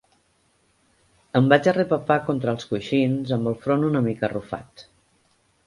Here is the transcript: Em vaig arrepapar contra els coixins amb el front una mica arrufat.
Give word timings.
Em 1.39 1.49
vaig 1.53 1.69
arrepapar 1.73 2.17
contra 2.31 2.55
els 2.57 2.67
coixins 2.73 3.35
amb 3.39 3.53
el 3.55 3.61
front 3.67 3.87
una 3.91 4.05
mica 4.09 4.29
arrufat. 4.33 4.89